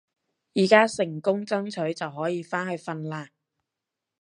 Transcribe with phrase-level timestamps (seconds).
[0.55, 3.29] 而家成功爭取就可以返去瞓啦